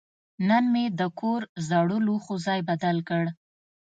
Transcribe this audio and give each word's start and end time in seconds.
نن 0.49 0.63
مې 0.73 0.85
د 0.99 1.01
کور 1.19 1.41
زړو 1.69 1.97
لوښو 2.05 2.35
ځای 2.45 2.59
بدل 2.69 2.97
کړ. 3.09 3.23